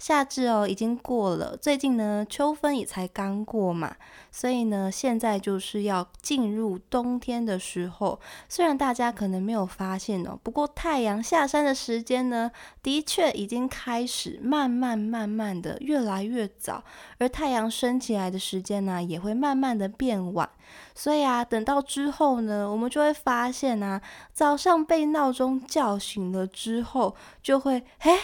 [0.00, 1.54] 夏至哦，已经过了。
[1.58, 3.94] 最近呢，秋分也才刚过嘛，
[4.32, 8.18] 所以呢，现在就是要进入冬天的时候。
[8.48, 12.50] 虽然大家可能没有发现哦，不过太阳下山的时间呢，
[12.82, 16.82] 的确已经开始慢慢慢慢的越来越早，
[17.18, 20.48] 而太阳升起来的时间呢，也会慢慢的变晚。
[20.94, 24.00] 所以啊，等到之后呢，我们就会发现啊，
[24.40, 28.18] 早上被闹钟叫醒了之后，就会诶。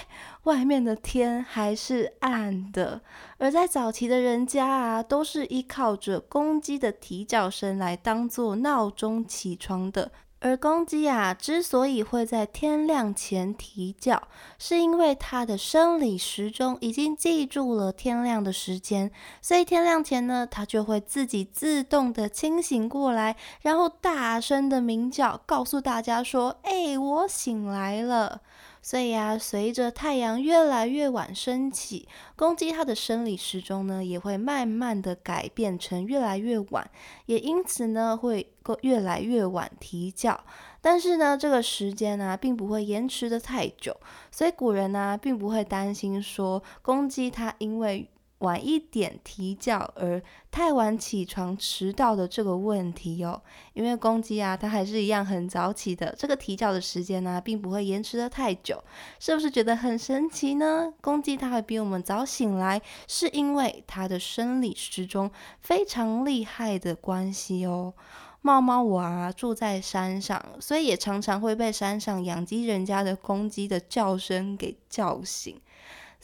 [0.45, 3.03] 外面的天还是暗的，
[3.37, 10.11] 而在早期的人家啊，都是依靠着公鸡的啼叫声来当做闹钟起床的。
[10.41, 28.43] 而公鸡啊，之所以会在天亮前啼叫，是因为它的生理时钟已经记住了天亮的时间，所以天亮前呢，它就会自己自动的清醒过来，然后大声的鸣叫，告诉大家说：“哎，我醒来了。”
[28.87, 32.07] 所以啊，随着太阳越来越晚升起，
[32.37, 36.89] 公鸡它的生理时钟呢也会慢慢的改变成越来越晚，
[37.25, 38.49] 也因此呢会
[38.83, 40.39] 越来越晚啼叫。
[40.81, 43.97] 但是呢，这个时间呢并不会延迟的太久，
[44.31, 48.09] 所以古人呢并不会担心说公鸡它因为。
[48.39, 53.41] 晚一点啼叫而太晚起床迟到的这个问题哟，
[53.73, 58.83] 因为公鸡啊，它还是一样很早起的，这个啼叫的时间呢，并不会延迟的太久，
[59.19, 60.93] 是不是觉得很神奇呢？
[61.01, 65.31] 公鸡它会比我们早醒来，是因为它的生理时钟
[65.61, 67.95] 非常厉害的关系哦。
[68.43, 75.61] 猫猫我啊住在山上，所以也常常会被山上养鸡人家的公鸡的叫声给叫醒。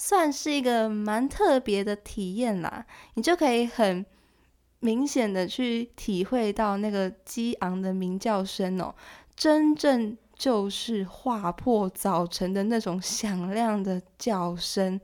[0.04, 4.04] 算是一个蛮特别的体验啦，你就可以很
[4.80, 8.92] 明显的去体会到那个激昂的鸣叫声哦，
[9.36, 15.00] 真正就是划破早晨的那种响亮的叫声，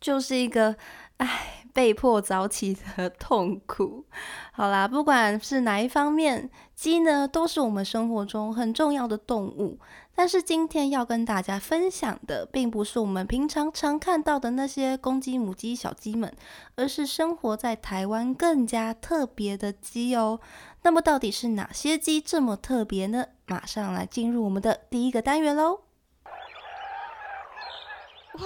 [0.00, 0.74] 就是一个
[1.22, 4.04] 唉被迫早起的 痛苦。
[4.52, 9.78] 好啦，不管是哪一方面，鸡呢都是我们生活中很重要的动物。
[10.14, 16.30] 但是今天要跟大家分享的，并不是我们平常常看到的那些公鸡、母鸡、小鸡们，
[16.76, 20.38] 而是生活在台湾更加特别的鸡哦。
[20.82, 23.24] 那么到底是哪些鸡这么特别呢？
[23.46, 25.80] 马上来进入我们的第一个单元喽！
[28.34, 28.44] 哇，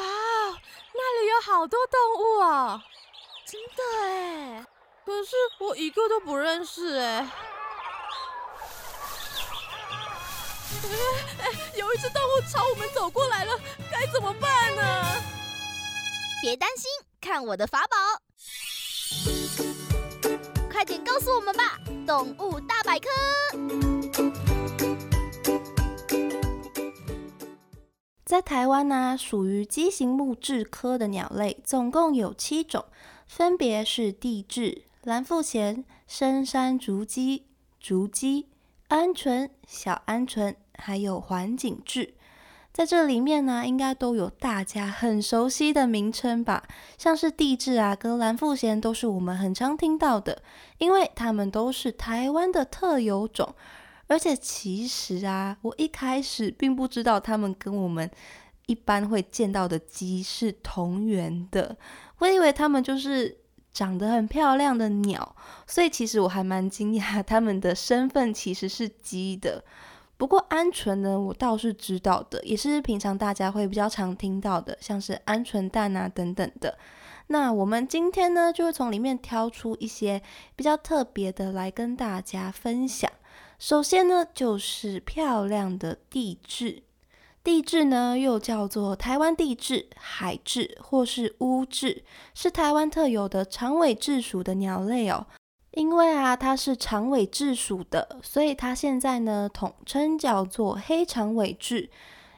[0.96, 2.82] 那里有好多动物哦，
[3.46, 4.66] 真的哎，
[5.04, 7.28] 可是我一个都不认识哎。
[11.40, 13.52] 哎，有一只动物朝我们走过来了，
[13.90, 14.82] 该怎么办呢？
[16.42, 16.90] 别担心，
[17.20, 17.96] 看我的法宝！
[20.70, 23.08] 快点告诉我们吧，动物大百科。
[28.26, 32.84] 在台湾呢，属于鸡形目雉科的鸟类，总共有七种，
[33.24, 37.44] 分别是地质、蓝腹鹇、深山竹鸡、
[37.78, 38.48] 竹鸡、
[38.88, 40.56] 鹌鹑、小鹌鹑。
[40.74, 42.10] 还有环景雉，
[42.72, 46.64] 在这里面呢，应该都有大家很熟悉的名称吧，
[46.98, 50.42] 像是地质啊、跟蓝腹鹇都是我们很常听到的，
[50.78, 53.54] 因为它们都是台湾的特有种。
[54.08, 58.10] 而且其实啊，我一开始并不知道它们跟我们
[58.66, 61.76] 一般会见到的鸡是同源的，
[62.18, 63.36] 我以为它们就是
[63.72, 65.36] 长得很漂亮的鸟，
[65.66, 69.64] 所以其实我还蛮惊讶，它们的身份其实是鸡的。
[70.16, 76.78] 不过鹌鹑呢，我倒是知道的，也是平常大家会比较常听到的，像是鹌鹑蛋啊等等的。
[77.26, 80.22] 那我们今天呢，就会从里面挑出一些
[80.54, 83.10] 比较特别的来跟大家分享。
[83.58, 86.82] 首先呢，就是漂亮的地质。
[87.42, 92.04] 地质呢，又叫做台湾地质、海质或是乌质，
[92.34, 95.26] 是台湾特有的长尾质属的鸟类哦。
[95.70, 101.88] 因为啊，它是长尾雉属的，所以它现在呢统称叫做黑长尾雉。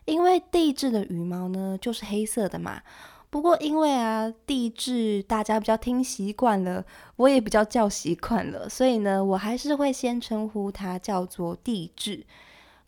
[0.04, 2.82] 因为地质的羽毛呢就是黑色的嘛。
[3.30, 6.84] 不过因为啊地质大家比较听习惯了，
[7.16, 12.24] 我也比较叫习惯了，所以呢我还是会先称呼它叫做地质。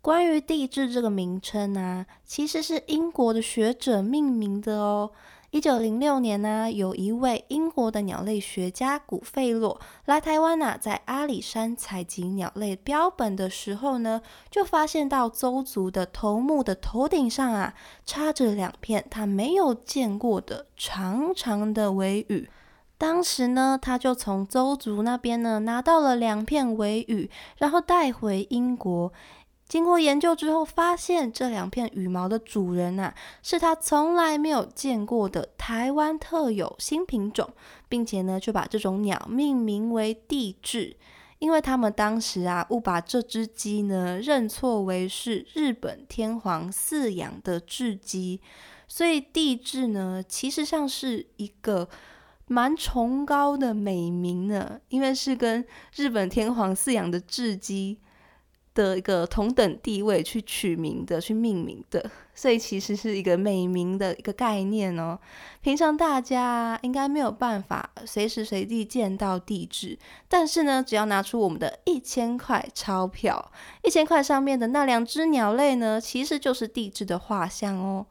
[0.02, 5.10] 关于地质这个名称呢，其实是英国的学者命名的哦。
[5.50, 17.74] 一九零六年呢，有一位英国的鸟类学家古费洛来台湾呐，在阿里山采集鸟类标本的时候呢，就发现到邹族的头目的头顶上啊，
[18.06, 22.48] 插着两片他没有见过的长长的尾羽。
[22.96, 29.12] 当时呢，他就从邹族那边呢拿到了两片尾羽，然后带回英国。
[29.70, 37.48] 经过研究之后，发现这两片羽毛的主人呐，是他从来没有见过的台湾特有新品种，
[37.88, 40.96] 并且呢，就把这种鸟命名为地质，
[41.38, 48.40] 因为他们当时啊，误把这只鸡呢认错为是日本天皇饲养的雉鸡，
[48.88, 51.88] 所以地质呢，其实上是一个
[52.48, 55.64] 蛮崇高的美名呢，因为是跟
[55.94, 58.00] 日本天皇饲养的雉鸡。
[58.74, 65.18] 的一个同等地位去取名的、去命名的， 所以其实是一个美名的一个概念哦。
[65.60, 73.50] 平常大家应该没有办法随时随地见到地质，但是呢，只要拿出我们的一千块钞票，
[73.82, 78.06] 一千块上面的那两只鸟类呢，其实就是地质的画像哦。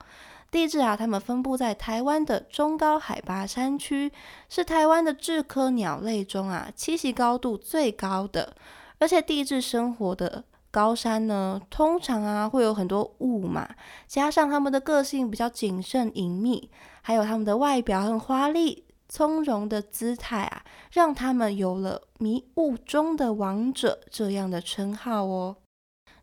[0.52, 4.12] 地质啊，它们分布在台湾的中高海拔山区，
[4.50, 8.56] 是台湾的雉科鸟类中啊栖息高度最高的，
[9.00, 10.44] 而且地质生活的。
[10.72, 13.68] 高山呢，通常啊会有很多雾嘛，
[14.06, 16.70] 加上他们的个性比较谨慎隐秘，
[17.02, 25.56] 还有他们的外表很华丽从容的姿态啊，让他们有了迷雾中的王者这样的称号哦。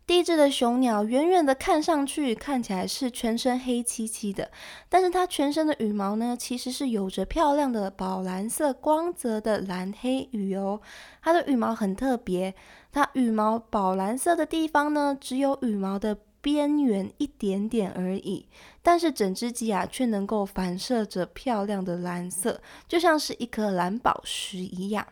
[0.07, 4.49] 地质的雄鸟远远的看上去看起来是全身黑漆漆的，
[4.87, 10.79] 但是它全身的羽毛呢，其实是有着漂亮的宝蓝色光泽的蓝黑羽哦。
[11.21, 12.55] 它的羽毛很特别，
[12.93, 18.47] 它羽毛宝蓝色的地方呢，只有羽毛的边缘一点点而已，
[18.81, 25.05] 但是整只鸡啊却能够反射着漂亮的蓝色，就像是一颗蓝宝石一样。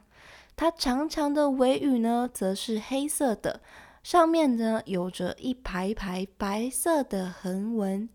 [0.56, 3.60] 它长长的尾羽呢，则是黑色的。
[4.06, 8.08] 上面呢有着一排排白色的横纹。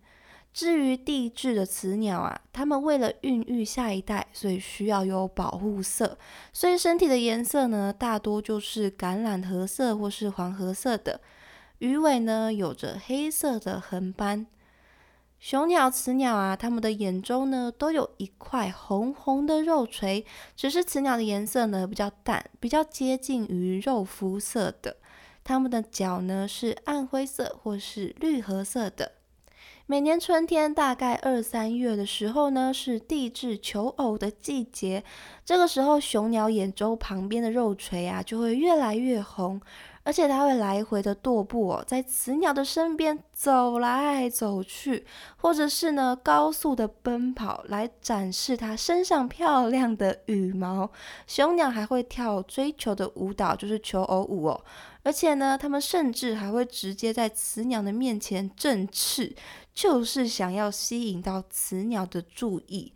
[0.53, 6.17] 至于地质的雌鸟啊，它们为了孕育下一代，所以需要有保护色，
[6.53, 11.21] 所以身体的颜色呢大多就是橄榄褐色或是黄褐色的。
[11.79, 14.47] 鱼尾呢有着黑色的横斑。
[15.41, 24.99] 雄鸟、雌鸟啊，它们的眼中呢都有一块红红的肉垂，只是雌鸟的颜色呢比较淡，比较接近于肉肤色的。
[25.45, 29.13] 它们的脚呢是暗灰色或是绿褐色的。
[29.87, 35.03] 每年春天大概二三月的时候呢，是地质求偶的季节。
[35.45, 39.61] 这个时候，雄鸟眼周旁边的肉垂啊就会越来越红。
[40.03, 45.05] 而且它会来回的踱步哦，在雌鸟的身边走来走去，
[45.37, 50.91] 或者是呢高速的奔跑来展示它身上漂亮的羽毛。
[51.27, 54.64] 雄鸟还会跳追求的舞蹈，就是求偶舞哦。
[55.02, 59.35] 而且呢，它们甚至还会直接在雌鸟的面前振翅，
[59.73, 62.92] 就是想要吸引到雌鸟的注意。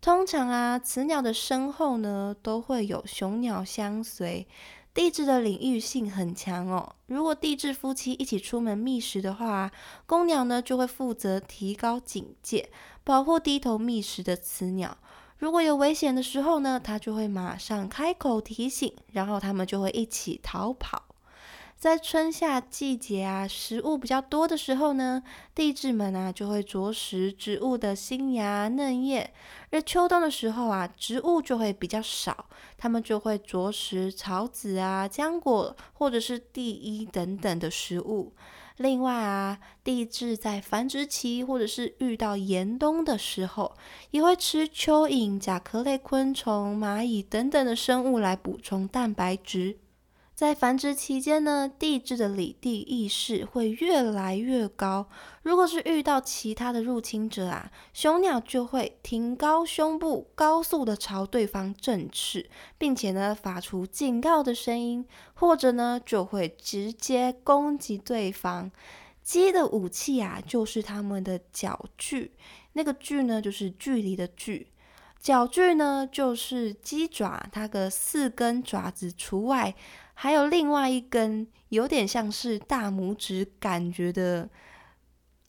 [0.00, 4.46] 通常啊，雌鸟的身后呢都会有雄鸟相随。
[4.94, 6.96] 地质的领域性很强哦。
[7.06, 9.72] 如果地质夫妻一起出门觅食的话，
[10.04, 12.68] 公鸟呢就会负责提高警戒，
[13.02, 14.98] 保护低头觅食的雌鸟。
[15.38, 21.02] 如果有危险的时候呢，它就会马上开口提醒，然后它们就会一起逃跑。
[21.82, 25.20] 在春夏季节啊，食物比较多的时候呢，
[25.52, 29.30] 地质们啊就会啄食植物的新芽嫩叶；
[29.72, 32.46] 而秋冬的时候啊，植物就会比较少，
[32.78, 38.32] 它们就会啄食草籽啊、浆果或者是地衣等等的食物。
[38.76, 43.74] 另外啊，地质在繁殖期或者是遇到严冬的时候，
[44.12, 49.78] 也会吃蚯蚓、甲壳类昆虫、蚂蚁等等的生物来补充蛋白质。
[50.34, 55.08] 在繁殖期间呢，地质的领地意识会越来越高。
[55.42, 62.48] 如果是遇到其他的入侵者啊，雄鸟就会挺高胸部，高速的朝对方振翅，
[62.78, 68.70] 并且呢发出警告的声音，或者呢就会直接攻击对方。
[69.22, 72.32] 鸡的武器啊，就是它们的脚距，
[72.72, 74.68] 那个距呢就是距离的距。
[75.20, 79.72] 脚距呢，就是鸡爪它的四根爪子除外，
[80.14, 84.48] 还有另外一根有点像是大拇指感觉的。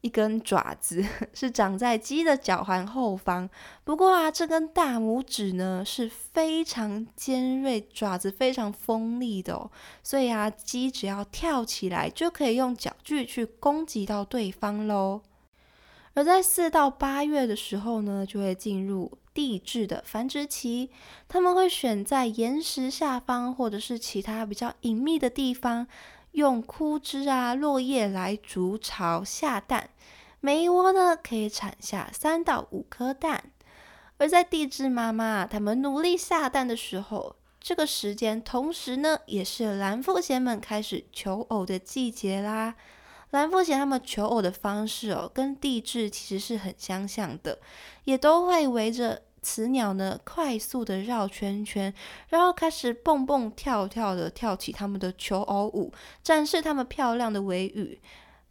[0.01, 1.01] 一根爪子
[1.33, 3.47] 是长在鸡的脚环后方，
[3.85, 9.71] 不过啊，这根大拇指呢是非常尖锐，爪子非常锋利的哦，
[10.03, 15.21] 所以啊，鸡只要跳起来就可以用脚距去攻击到对方喽。
[16.15, 20.89] 而在四到八月的时候呢，就会进入地质的繁殖期，
[21.27, 25.87] 他们会选在岩石下方或者是其他比较隐秘的地方。
[26.33, 29.91] 用枯枝啊、落叶来筑巢下蛋，
[30.39, 33.51] 每一窝呢可以产下三到五颗蛋。
[34.17, 42.73] 而在地质妈妈他们努力下蛋的时候，这个时间同时呢也是蓝腹鹇们开始求偶的季节啦。
[43.33, 47.57] 蓝腹鹇他们求偶的方式哦，跟地质其实是很相像的，
[48.03, 49.23] 也都会围着。
[49.45, 51.93] 雌鸟呢，快速的绕圈圈，
[52.29, 55.91] 然后开始蹦蹦跳跳的跳起他们的求偶舞，
[56.23, 57.99] 展示它们漂亮的尾羽，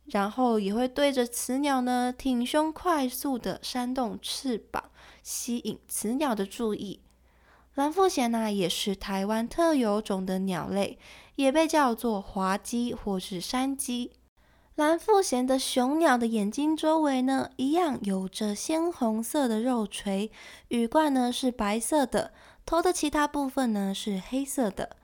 [0.05, 4.91] 然后也会对着雌鸟呢挺胸，快速的扇动翅膀，
[5.23, 7.01] 吸引雌鸟的注意。
[7.75, 10.99] 蓝腹鹇呢，也是台湾特有种的鸟类，
[11.37, 14.13] 也被叫做滑鸡或是山鸡。
[14.75, 20.31] 蓝腹鹇的雄鸟的眼睛周围呢，一样有着鲜红色的肉垂，
[20.69, 22.33] 羽冠呢是白色的，
[22.65, 24.97] 头的其他部分呢是黑色的。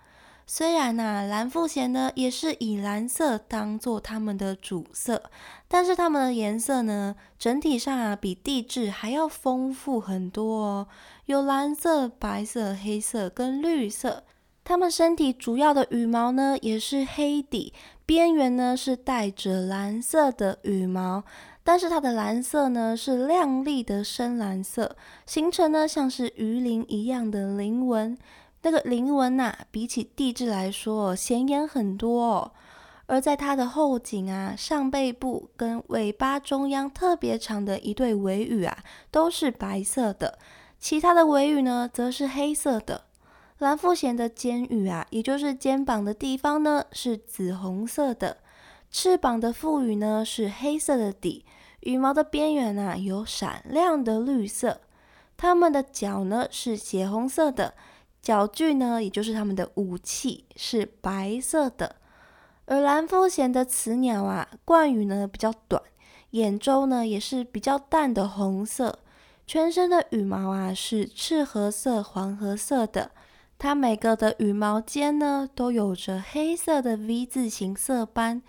[0.46, 5.24] 虽然呢，蓝腹鹇呢也是以蓝色当做它们的主色，
[5.68, 10.88] 但是它们的颜色呢，整体上啊比地质还要丰富很多哦，
[11.26, 14.24] 有蓝色、白色、黑色跟绿色。
[14.64, 17.74] 它们身体主要的羽毛呢，也是黑底。
[18.08, 21.22] 边缘呢是带着蓝色的羽毛，
[21.62, 24.96] 但是它的蓝色呢是亮丽的深蓝色，
[25.26, 28.16] 形成呢像是鱼鳞一样的鳞纹。
[28.62, 32.52] 那个鳞纹呐，比起地质来说显眼很多哦。
[33.04, 38.78] 而在它的后颈啊、上背部跟尾巴中央特别长的一对尾羽啊，
[39.10, 40.38] 都是白色的，
[40.78, 43.02] 其他的尾羽呢则是黑色的。
[43.58, 48.36] 蓝腹鹇的肩羽啊，也就是肩膀的地方呢，是紫红色的；
[48.88, 51.44] 翅膀的腹羽呢是黑色的底，
[51.80, 54.80] 羽毛的边缘啊有闪亮的绿色。
[55.36, 57.74] 它们的脚呢是血红色的，
[58.22, 61.96] 脚距呢也就是它们的武器是白色的。
[62.66, 65.82] 而蓝腹鹇的雌鸟啊，冠羽呢比较短，
[66.30, 69.00] 眼周呢也是比较淡的红色，
[69.48, 73.10] 全身的羽毛啊是赤褐色、黄褐色的。
[73.58, 78.40] 它每个的羽毛间呢，都有着黑色的 V 字形色斑，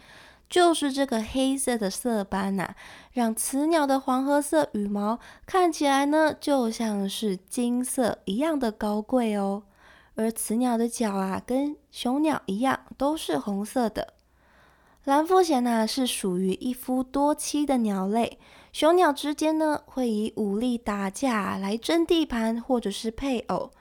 [0.48, 2.76] 就是这个黑色的色斑呐，
[3.12, 9.64] 让雌鸟的黄褐色羽毛看起来呢，就像是金色一样的高贵哦。
[10.14, 14.14] 而雌鸟的脚啊，跟雄鸟一样，都是红色的。
[15.06, 18.38] 蓝腹鹇呢，是属于一夫多妻的鸟类，
[18.72, 23.72] 雄鸟之间呢，会以武力打架来争地盘或者是配偶。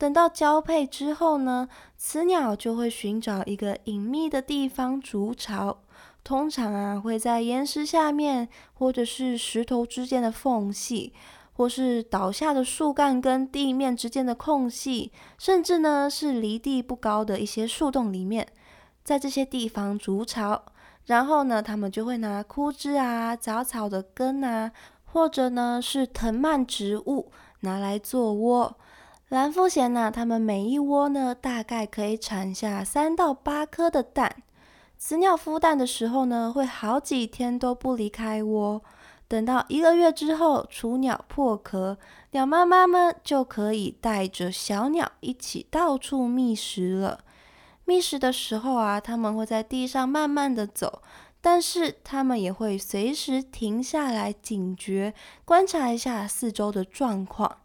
[0.00, 5.82] 等到交配之后呢，雌鸟就会寻找一个隐秘的地方筑巢，
[6.24, 11.12] 通常啊会在岩石下面，或者是石头之间的缝隙，
[11.52, 18.48] 或是倒下的树干跟地面之间的空隙，甚至呢是离地不高的一些树洞里面，
[19.04, 20.62] 在这些地方筑巢。
[21.04, 24.72] 然后呢，它们就会拿枯枝啊、杂草的根啊，
[25.04, 27.30] 或者呢是藤蔓植物
[27.60, 28.78] 拿来做窝。
[29.30, 34.42] 蓝腹鹇呢，它们每一窝呢，大概可以产下三到八颗的蛋。
[34.98, 38.82] 雌鸟孵蛋的时候呢，会好几天都不离开窝。
[39.28, 41.96] 等到一个月之后，雏鸟破壳，
[42.32, 47.20] 鸟妈妈们就可以带着小鸟一起到处觅食了。
[47.84, 51.02] 觅食的时候啊，它们会在地上慢慢的走，
[51.40, 57.58] 但是它们也会随时停下来警觉，观察一下四周的状况。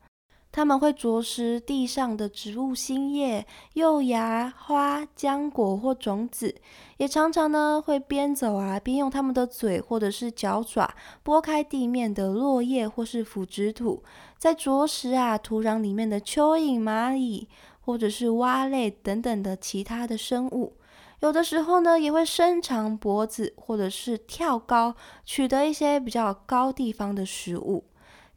[0.56, 6.56] 他们会啄食地上的植物新叶、幼芽、花、浆果或种子，
[6.96, 14.02] 也常常呢会边走啊边用他们的嘴或者是脚爪拨开地面的落叶或是腐殖土，
[14.38, 17.50] 在啄食啊土壤里面的蚯蚓、蚂蚁
[17.82, 20.78] 或者是蛙类等等的其他的生物。
[21.20, 24.96] 有的时候呢也会伸长脖子或者是跳高，
[25.26, 27.84] 取得一些比较高地方的食物。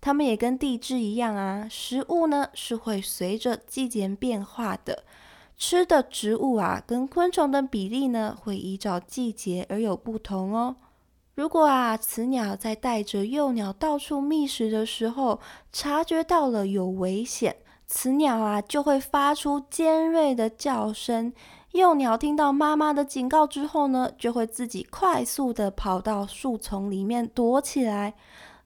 [0.00, 5.02] 它们也跟地质一样啊，食物呢是会随着季节变化的，
[5.56, 10.76] 吃的植物啊跟昆虫的比例呢会依照季节而有不同哦。
[11.34, 15.40] 如果啊，雌鸟在带着幼鸟到处觅食的时候，
[15.72, 21.32] 察觉到了有危险，雌鸟啊就会发出尖锐的叫声。
[21.72, 28.14] 幼鸟听到妈妈的警告之后呢，就会自己快速的跑到树丛里面躲起来。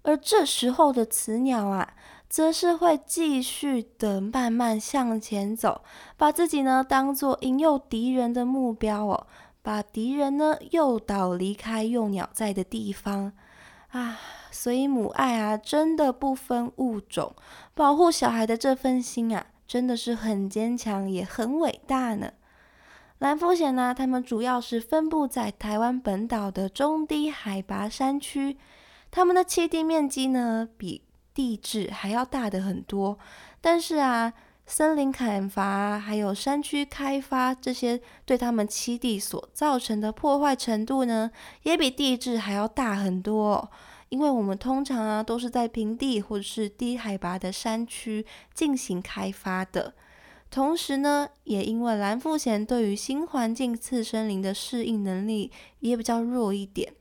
[0.03, 1.95] 而这时候的雌鸟啊，
[2.29, 5.83] 则是会继续的慢慢向前走，
[6.17, 9.27] 把自己呢当做引诱敌人的目标哦。
[9.65, 13.33] 把敌人呢诱导离开幼鸟在的地方
[13.91, 14.19] 啊，
[14.51, 17.33] 所以母爱啊真的不分物种，
[17.73, 22.33] 保护小孩的这份心啊真的是很坚强也很伟大呢。
[23.21, 28.57] 蓝腹鹇呢，它们主要是分布在台湾本岛的中低海拔山区，
[29.13, 31.03] 它们的栖地面积呢比
[31.33, 33.17] 地质还要大的很多，
[33.61, 34.33] 但是啊。
[34.65, 41.33] 森林砍伐，还有山区开发，这些对他们栖地所造成的破坏程度呢，
[41.65, 43.71] 也比地质还要大很多。
[44.09, 49.95] 因为我们通常啊，都是在平地或者是低海拔的山区进行开发的。
[50.49, 55.51] 同时呢，也因为蓝腹鹇对于新环境次生林的适应能力
[55.81, 56.95] 也比较弱一点。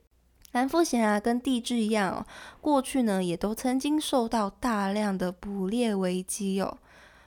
[0.51, 2.25] 蓝腹鹇啊，跟地质一样哦，
[2.59, 6.77] 过去呢也都曾经受到大量的捕猎危机哦。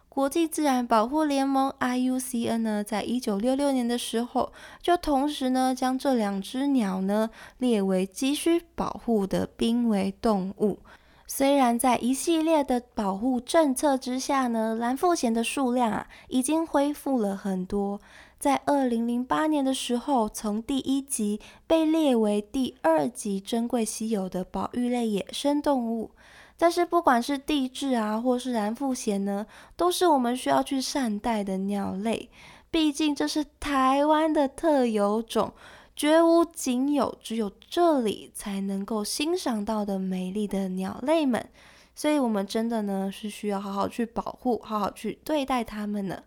[0.08, 10.78] 国际自然保护联盟 IUCN 呢，在一九六六年的时候，就同时呢将这两只鸟呢列为急需保护的濒危动物。
[11.26, 17.98] 虽然在一系列的保护政策之下呢，蓝腹鹇的数量啊已经恢复了很多。
[18.44, 26.10] 在二零零八年的时候，从第一级被列为第二级珍贵稀有的保育类野生动物。
[26.58, 29.46] 但是不管是地质啊，或是蓝腹鹇呢，
[29.76, 32.28] 都是我们需要去善待的鸟类。
[32.70, 35.54] 毕竟这是台湾的特有种，
[35.96, 41.48] 绝无仅有，只有这里才能够欣赏到的美丽的鸟类们。
[41.94, 46.22] 所以，我们真的呢是需要好好去保护，好好去对待它们呢。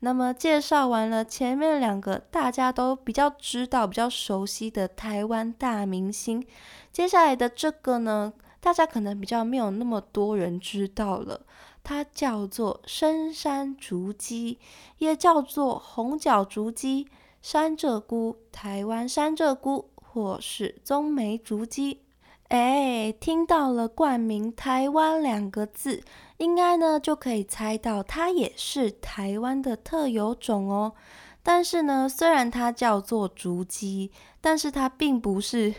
[0.00, 6.46] 那么，介绍完了前面两个大家都比较知道、比较熟悉的台湾大明星，
[6.92, 8.32] 接下来的这个呢？
[8.60, 11.42] 大家可能比较没有那么多人知道了，
[11.84, 14.58] 它叫做深山竹鸡，
[14.98, 17.06] 也叫做红脚竹鸡、
[17.40, 22.02] 山鹧鸪、台湾山鹧鸪或是棕眉竹鸡。
[22.48, 26.02] 哎，听到了冠名“台湾”两个字，
[26.38, 30.94] 应该呢就可以猜到它也是台湾的特有种哦。
[31.42, 35.74] 但是呢，虽然它叫做竹鸡，但是它并不是。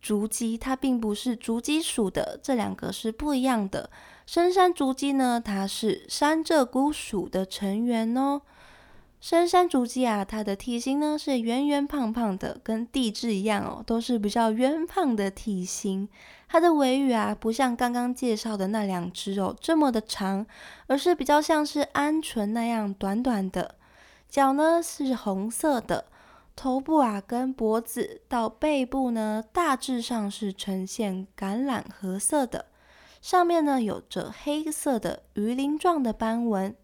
[0.00, 3.90] 竹鸡它并不是竹鸡属的，这两个是不一样的。
[4.26, 8.42] 深山竹鸡呢，它是山鹧鸪属的成员哦。
[9.20, 16.08] 深山竹鸡啊，它的体型呢是圆圆胖胖的，跟地质一样哦，都是比较圆胖的体型。
[16.48, 20.46] 它的尾羽啊，不像刚刚介绍的那两只哦这么的长，
[20.86, 23.74] 而是比较像是鹌鹑那样短短的。
[24.28, 26.04] 脚呢是红色的。
[26.54, 32.66] 头部啊，跟脖子到背部呢，大致上是呈现橄榄褐色的，
[33.20, 36.74] 上面呢有着黑色的鱼鳞状的斑纹。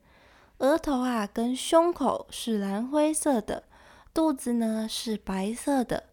[0.59, 3.65] 额头啊跟胸口是蓝灰色的，
[4.13, 6.05] 肚子呢是白色的。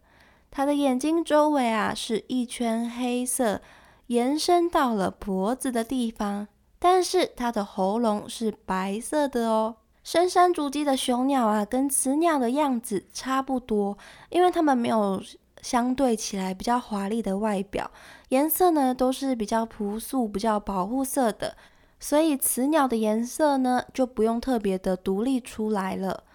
[0.50, 3.62] 它的眼睛周围啊是一圈黑色，
[4.08, 6.48] 延伸到了脖子的地方，
[6.80, 9.76] 但是它的喉咙是白色的哦。
[10.04, 13.98] 深山竹鸡的雄鸟啊，跟雌鸟的样子差不多，
[14.30, 15.22] 因为它们没有
[15.62, 17.90] 相对起来比较华丽的外表，
[18.30, 21.56] 颜色呢都是比较朴素、比较保护色的，
[22.02, 26.26] 所以雌鸟的颜色呢就不用特别的独立出来了。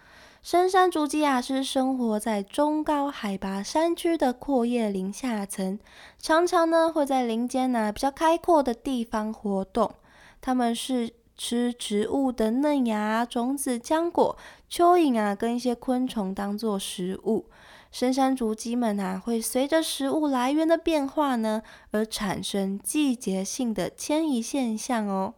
[0.41, 5.77] 深山竹鸡啊，是生活在中高海拔山区的阔叶林下层，
[6.17, 9.93] 常常呢会在林间呢比较开阔的地方活动，
[10.41, 11.13] 它们是。
[11.39, 14.35] 吃植物的嫩芽、种子、浆果、
[14.71, 17.45] 蚯蚓啊，跟一些昆虫当做食物。
[17.91, 25.35] 深山竹鸡们啊，会随着食物来源的变化呢，而产生季节性的迁移现象哦。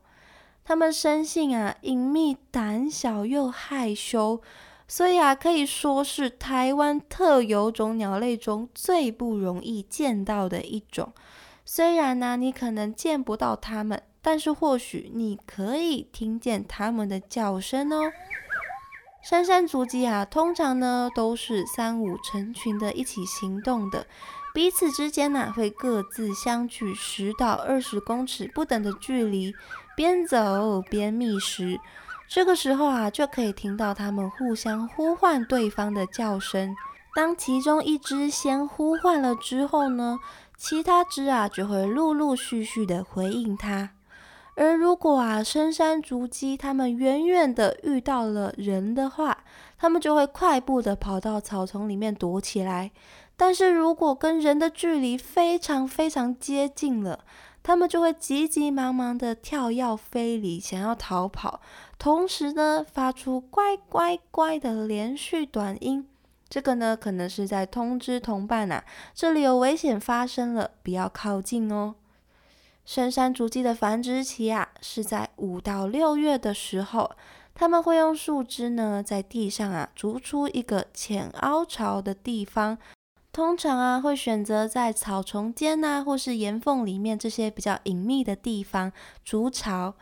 [0.69, 4.39] 它们生性啊隐秘、胆小又害羞，
[4.87, 11.11] 所以啊可以说是台湾特有种鸟类中最不容易见到的一种。
[11.65, 13.99] 虽然呢，你可能见不到它们。
[14.21, 18.11] 但是或许你可以听见它们的叫声哦。
[19.23, 24.05] 山山竹鸡啊，通常呢都是三五成群的一起行动的，
[24.53, 29.55] 彼此之间呢会各自相距十到二十公尺不等的距离，
[29.99, 31.77] 边走边觅食。
[32.25, 36.73] 这个时候啊，就可以听到它们互相呼唤对方的叫声。
[37.13, 40.17] 当其中一只先呼唤了之后呢，
[40.55, 43.89] 其他只啊就会陆陆续续的回应它。
[44.55, 49.39] 而如果啊深山竹鸡它们远远的遇到了人的话，
[49.77, 52.91] 它们就会快步的跑到草丛里面躲起来。
[53.35, 57.19] 但是如果跟人的距离非常非常接近了，
[57.61, 61.61] 它们就会急急忙忙的跳跃飞离，想要逃跑，
[61.97, 66.07] 同时呢发出乖乖乖的连续短音。
[66.49, 71.95] 这个呢可能是在通知同伴啊，这里有危险发生了，不要靠近哦。
[72.85, 77.11] 深山竹鸡的繁殖期啊，是在五到六月的时候，
[77.53, 82.79] 他们会用树枝呢，在地上啊筑出一个浅凹槽的地方，
[83.31, 88.91] 通常啊会选择在草丛间呐，或是岩缝里面这些比较隐秘的地方
[89.23, 89.93] 筑巢。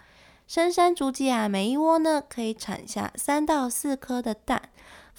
[0.47, 4.69] 深山竹鸡啊，每一窝呢可以产下三到四颗的蛋。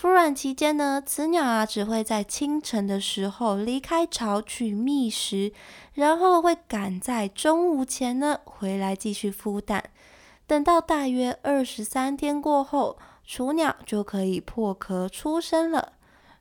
[0.00, 5.52] 孵卵期间呢，雌鸟啊只会在清晨的时候离开巢去觅食，
[5.92, 9.84] 然后会赶在中午前呢回来继续孵蛋。
[10.46, 15.92] 等到大约二十三天过后，雏鸟就可以破壳出生了。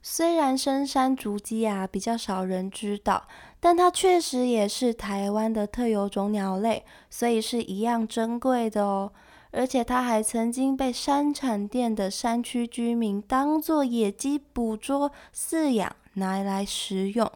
[0.10, 3.28] 虽然深山竹鸡啊比较少人知道，
[3.60, 9.12] 但它确实也是台湾的特有种鸟类，所以是一样珍贵的哦。
[9.52, 17.30] 而且它还曾经被山产店的山区居民当作野鸡捕捉、饲养，拿来食用。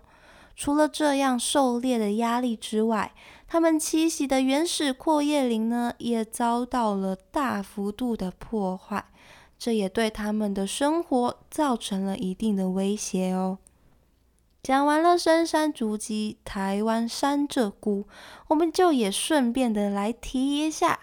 [0.56, 3.12] 除了这样狩猎的压力之外，
[3.50, 9.04] 它们栖息的原始阔叶林呢，也遭到了大幅度的破坏，
[9.64, 13.60] 这也对他们的生活造成了一定的威胁哦。
[14.64, 18.06] 讲完了深山竹鸡、台湾山鹧鸪，
[18.48, 21.02] 我们就也顺便的来提一下。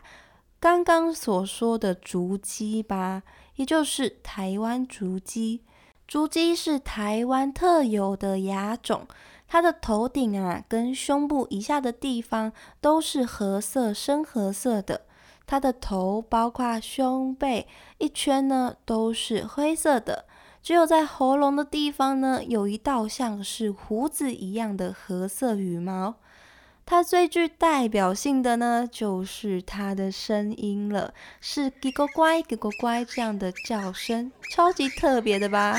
[0.59, 3.23] 刚刚所说的竹鸡吧，
[3.55, 5.63] 也就是台湾竹鸡。
[6.09, 9.07] 竹鸡是台湾特有的亚种，
[9.47, 15.03] 它的头顶啊跟胸部以下的地方都是褐色、深褐色的。
[15.51, 20.27] 它的头包括胸背一圈呢都是灰色的，
[20.63, 26.17] 只有在喉咙的地方呢有一道像是胡子一样的褐色羽毛。
[26.85, 35.79] 它最具代表性的呢，就是它的声音了，是“叽咕乖，叽咕乖”这样的叫声，超级特别的吧？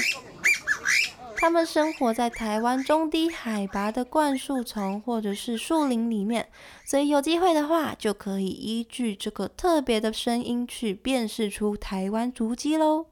[1.41, 6.49] 它们生活在台湾中低海拔的灌树丛或者是树林里面，
[6.85, 13.05] 所以有机会的话，就可以依据这个特别的声音去辨识出台湾竹鸡喽。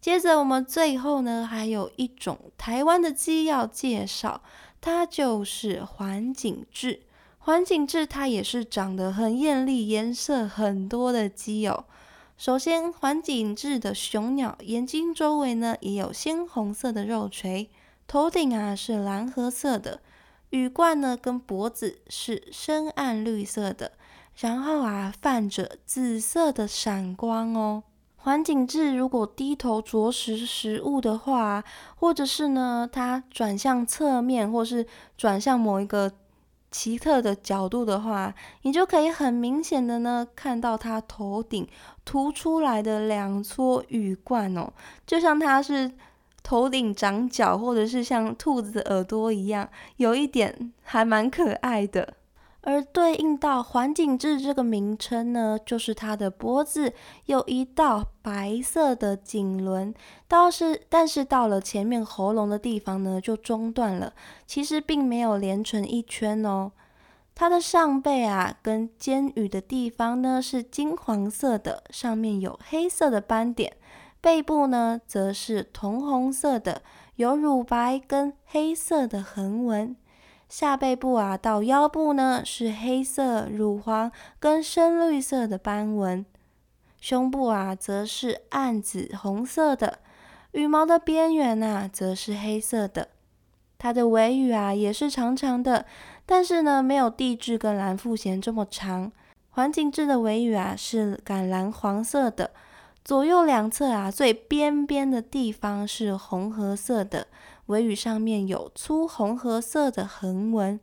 [0.00, 4.42] 接着，我们最后呢，还有一种台湾的鸡要介绍，
[4.80, 7.00] 它就是环景雉。
[7.38, 11.86] 环景雉它也是长得很艳丽、颜色很多的鸡哦。
[12.36, 17.70] 首先，环颈雉的雄鸟眼睛周围呢也有鲜红色的肉垂，
[18.08, 20.00] 头顶啊是蓝褐色的，
[20.50, 23.92] 羽冠呢跟脖子是深暗绿色的，
[24.36, 27.84] 然后啊泛着紫色的闪光哦。
[28.16, 31.62] 环颈雉如果低头啄食食物的话，
[31.94, 36.12] 或者是呢它转向侧面，或是转向某一个。
[36.74, 41.64] 奇特的角度的话，你就可以很明显的呢看到它头顶
[42.04, 44.72] 凸出来的两撮羽冠哦，
[45.06, 45.92] 就像它是
[46.42, 52.14] 头顶长角，或者是像兔子的耳朵一样，有一点还蛮可爱的。
[52.66, 56.94] 而对应到环景雉这个名称呢，就是它的脖子
[57.26, 59.94] 有一道白色的颈轮，
[60.26, 64.14] 倒是但是到了前面喉咙的地方呢就中断了，
[64.46, 66.72] 其实并没有连成一圈哦。
[67.34, 73.76] 它的上背啊跟肩羽的地方呢是金黄色的，上面有黑色的斑点，
[74.20, 76.80] 背部呢则是铜红色的，
[77.16, 79.94] 有乳白跟黑色的横纹。
[80.56, 86.24] 下背部啊到腰部呢是黑色、乳黄跟深绿色的斑纹，
[87.00, 89.98] 胸部啊则是暗紫红色的，
[90.52, 93.08] 羽毛的边缘啊则是黑色的。
[93.78, 95.86] 它的尾羽啊也是长长的，
[96.24, 99.10] 但是呢没有地质跟蓝腹鹇这么长。
[99.50, 102.52] 环景雉的尾羽啊是橄榄黄色的，
[103.04, 107.26] 左右两侧啊最边边的地方是红褐色的。
[107.66, 110.78] 尾羽上面有粗红褐色的横纹。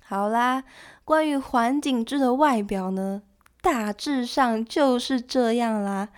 [0.00, 0.64] 好啦，
[1.04, 3.22] 关于环景雉的外表呢，
[3.60, 6.08] 大致上就是这样啦。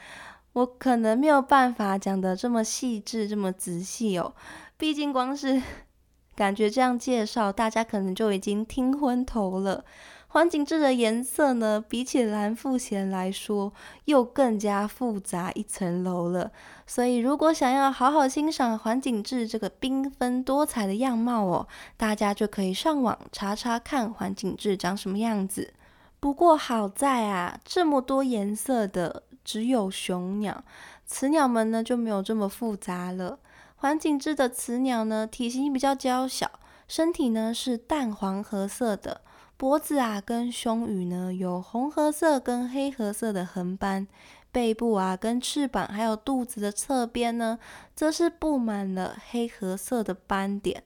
[0.52, 4.34] 我可能没有办法讲的这么细致、这么仔细哦。
[4.76, 5.62] 毕竟光是
[6.34, 9.84] 感觉这样介绍，大家可能就已经听昏头了。
[10.32, 13.72] 环景致的颜色呢，比起蓝富贤来说，
[14.04, 16.52] 又更加复杂一层楼了。
[16.86, 21.66] 所以，如果想要好好欣赏环景致这个缤纷多彩的样貌哦，
[21.96, 25.74] 大家就可以上网查查看环景致长什么样子。
[26.20, 30.62] 不过好在啊，这么多颜色的只有雄鸟，
[31.04, 33.40] 雌鸟们呢就没有这么复杂了。
[33.74, 36.48] 环景致的雌鸟呢，体型比较娇小，
[36.86, 39.22] 身体呢是淡黄褐色的。
[39.60, 44.06] 脖子啊，跟胸羽呢有红褐色跟黑褐色的横斑；
[44.50, 47.58] 背部啊，跟翅膀还有肚子的侧边呢，
[47.94, 50.82] 则是布满了黑褐色的斑点。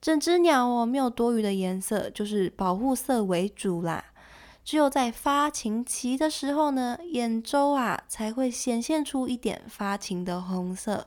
[0.00, 4.06] 整只鸟哦，没有多余的颜色，就是保护色为主啦。
[4.64, 11.06] 只有在发情期的时候呢，眼周啊才会显现出一点发情的红色。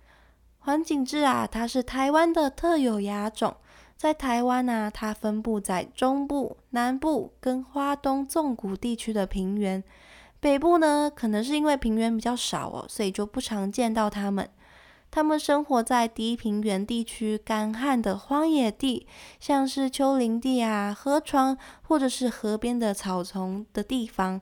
[0.59, 3.57] 环景致啊，它是台湾的特有亚种。
[3.99, 9.83] 在台湾呢，它分布在中部、南部跟花东纵谷地区的平原。
[10.39, 14.49] 北部呢，可能是因为平原比较少哦，所以就不常见到它们。
[15.11, 19.05] 它们生活在低平原地区干旱的荒野地，
[19.37, 24.39] 像是丘陵地啊、河床或者是河边的草丛的地方。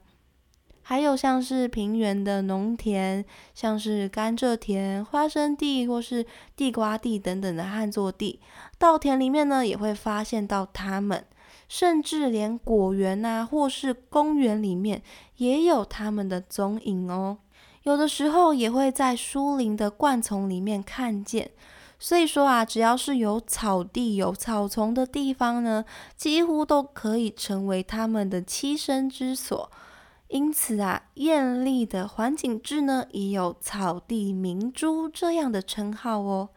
[0.89, 8.39] 还有像是平原的农田，像是甘蔗田、花生地或是地瓜地等等的旱作地，
[8.78, 11.26] 稻田里面呢也会发现到它们，
[11.67, 15.02] 甚至连果园啊或是公园里面
[15.36, 17.39] 也有它们的踪影哦。
[17.84, 21.52] 有的时候也会在疏林的灌丛里面看见。
[22.00, 25.84] 所以说啊，只要是有草地、有草丛的地方呢，
[26.15, 29.69] 几乎都可以成为它们的栖身之所。
[30.28, 36.50] 因此啊，艳丽的环景致呢，也有“草地明珠”这样的称号哦。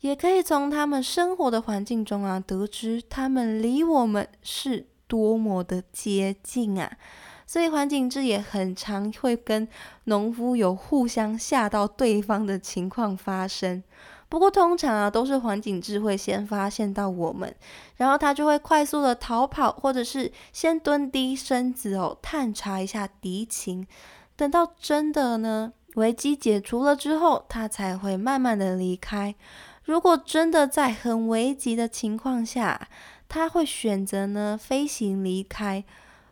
[0.00, 6.98] 也可以从他们生活的环境中啊，得知他们离我们是多么的接近啊。
[7.46, 9.66] 所以环景致也很常会跟
[10.04, 13.82] 农夫有互相吓到对方的情况发生。
[14.28, 17.54] 不过通常啊，都是环境智会先发现到我们，
[17.96, 23.86] 然后他就会快速的逃跑，或者是先蹲低身子哦，探查一下敌情。
[24.34, 29.36] 等到真的呢危机解除了之后，他才会慢慢的离开。
[29.84, 32.88] 如果真的在很危急的情况下，
[33.28, 35.84] 他会选择呢飞行离开。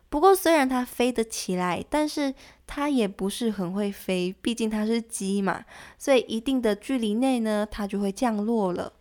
[0.09, 2.33] 不过，虽然它飞得起来，但是
[2.67, 5.65] 它也不是很会飞，毕竟它是鸡嘛。
[5.99, 8.93] 所以，一定的距离内呢，它就会降落了。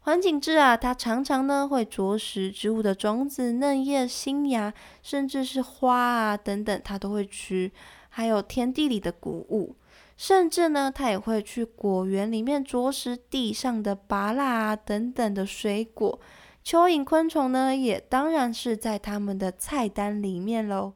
[0.00, 7.70] 环景致啊，它常常呢会啄食植物的种子、嫩叶、新芽，甚至是花啊等等，它都会吃。
[8.08, 9.76] 还有田地里的谷物，
[10.16, 16.18] 甚至呢，它也会去果园里面啄食地上的芭乐啊等等的水果。
[16.64, 20.94] 蚯蚓昆虫呢，也当然是在他们的菜单里面喽。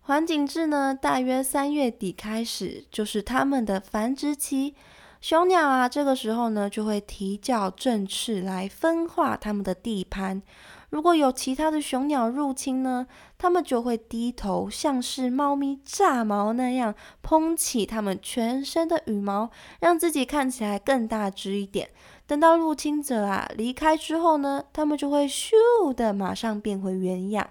[0.00, 4.74] 环景志呢，大约三月底开始就是他们的繁殖期。
[5.20, 10.42] 雄鸟啊，这个时候呢，就会提叫振翅来分化他们的地盘。
[10.90, 13.06] 如果有其他的雄鸟入侵呢，
[13.38, 19.50] 它们就会低头，像是猫咪炸毛那样蓬起它们全身的羽毛，
[19.80, 21.88] 让自己看起来更大只一点。
[22.26, 25.52] 等到入侵者啊离开之后呢，它们就会咻
[25.94, 27.48] 的马上变回原样，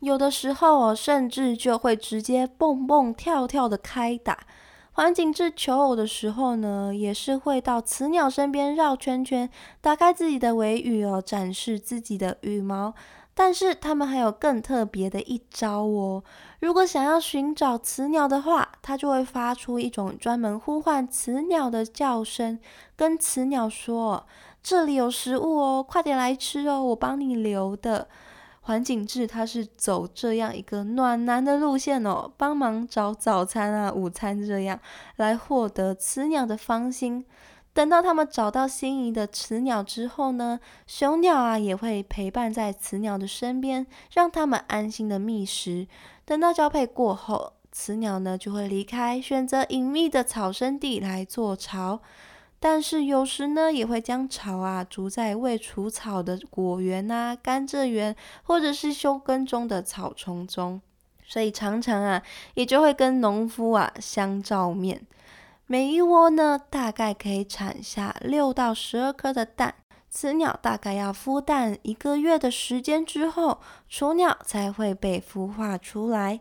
[0.00, 4.46] 有的时候哦，甚至就会直接蹦蹦跳跳的开打。
[4.92, 12.94] 环境致求偶的时候呢，也是会到雌鸟身边绕圈圈，打开自己的尾羽哦，展示自己的羽毛。
[13.34, 16.22] 但是他们还有更特别的一招哦。
[16.60, 22.58] 如果想要寻找雌鸟的话，它就会发出一种专门呼唤雌鸟的叫声，
[22.96, 24.24] 跟雌鸟说
[24.62, 28.08] ：“这里有食物哦，快点来吃哦，我帮你留的。”
[28.66, 34.80] 环景致它是走这样一个暖男的路线哦，帮忙找早餐啊、午餐这样
[35.16, 37.26] 来获得雌鸟的芳心。
[37.74, 45.88] 等到他们找到心仪的雌鸟之后呢，雄鸟啊也会陪伴在雌鸟的身边，让它们安心的觅食。
[46.24, 52.00] 等到交配过后，雌鸟呢就会离开，选择隐秘的草生地来做巢。
[52.60, 60.80] 但是有时呢，也会将巢啊筑在未除草的果园啊、甘蔗园，或者是休耕中的草丛中。
[61.26, 62.22] 所以常常啊，
[62.54, 65.04] 也就会跟农夫啊相照面。
[65.66, 69.76] 每一窝呢，大概可以产下六到十二颗的蛋。
[70.10, 76.40] 雌鸟大概要孵蛋一个月的时间之后，雏鸟才会被孵化出来。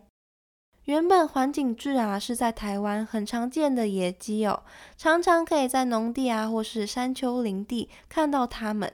[0.83, 4.63] 原本环景致啊是在台湾很常见的野鸡哦，
[4.97, 8.91] 常常可以在农地啊或是山丘林地看到它们。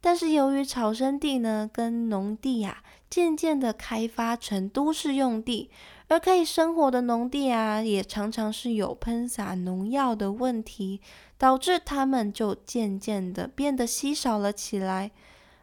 [0.00, 5.70] 但是由于草生地呢跟农地呀渐渐的开发成都市用地，
[6.12, 11.00] 而可以生活的农地啊，也常常是有喷洒农药的问题，
[11.38, 15.10] 导致它们就渐渐的变得稀少了起来。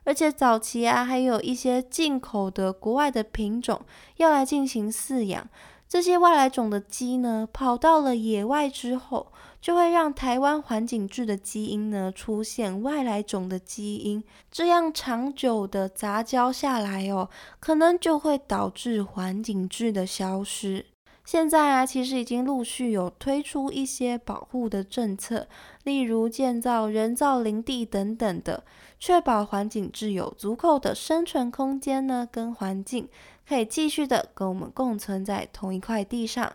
[0.06, 3.80] 而且早期啊，还有一些进口的国外的品种
[4.18, 5.48] 要来进行饲养。
[5.88, 9.32] 这些外来种的鸡呢，跑到了野外之后，
[9.62, 20.86] 就会让台湾环境质的基因呢出现外来种的基因，这样长久的杂交下来哦，可能就会导致环境质的消失。
[21.26, 25.48] 现在啊，其实已经陆续有推出一些保护的政策，
[25.84, 28.64] 例如建造人造林地等等的，
[28.98, 33.08] 确保环境质有足够的生存空间呢，跟环境
[33.48, 36.54] 可以继续的跟我们共存在同一块地上。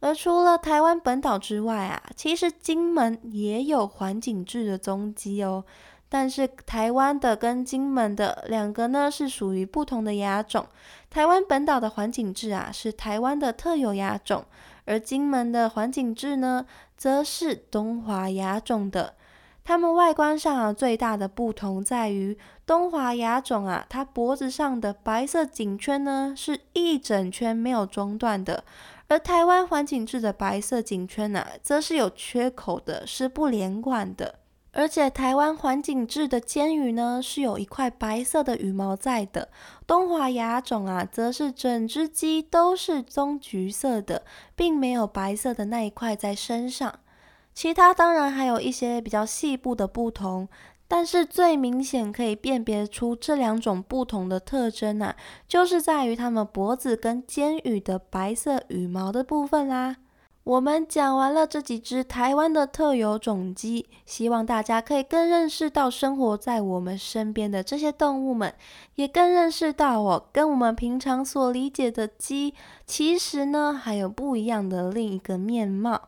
[0.00, 5.64] 而除了台湾本岛之外啊，其实金门也有环境质的踪迹哦。
[6.10, 10.66] 但是台湾的跟金门的两个呢是属于不同的亚种。
[11.10, 14.44] 台湾本岛的环景雉啊是台湾的特有亚种，
[14.86, 16.64] 而金门的环景雉呢
[16.96, 19.14] 则是东华亚种的。
[19.64, 28.64] 它们外观上啊最大的不同在于，东华亚种啊它脖子上的白色颈圈呢是一整圈没有中断的，
[29.08, 34.38] 而台湾环景雉的白色颈圈呢则是有缺口的，是不连贯的。
[34.72, 39.48] 而且台湾环景雉的尖羽呢，是有一块白色的羽毛在的。
[39.86, 47.00] 东华亚种啊，则是整只鸡都是棕橘色的，并没有白色的那一块在身上。
[47.54, 50.46] 其他当然还有一些比较细部的不同，
[50.90, 55.14] 但是最明显可以辨别出这两种不同的特征啊，
[55.46, 59.96] 就是在于它们脖子跟尖羽的白色羽毛的部分啦。
[60.44, 68.54] 我们讲完了这几只台湾的特有种鸡，希望大家可以更认识到生活在我们身边的这些动物们，
[68.94, 72.54] 也更认识到哦，跟我们平常所理解的鸡，
[72.86, 76.00] 其实呢还有不一样的另一个面貌。